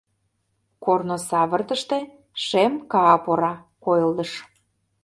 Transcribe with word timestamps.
Корно 0.83 1.15
савыртыште 1.27 1.99
шем 2.45 2.73
капора 2.91 3.53
койылдыш. 3.83 4.31